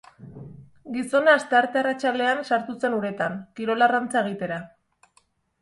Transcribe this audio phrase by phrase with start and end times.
[0.95, 4.59] Gizona astearte arratsaldean sartu zen uretan, kirol-arrantza egitera.